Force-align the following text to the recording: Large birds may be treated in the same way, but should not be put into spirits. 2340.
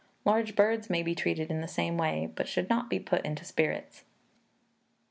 Large 0.25 0.55
birds 0.55 0.89
may 0.89 1.03
be 1.03 1.13
treated 1.13 1.51
in 1.51 1.61
the 1.61 1.67
same 1.67 1.95
way, 1.95 2.31
but 2.33 2.47
should 2.47 2.71
not 2.71 2.89
be 2.89 2.97
put 2.99 3.23
into 3.23 3.45
spirits. 3.45 3.97
2340. 3.99 4.09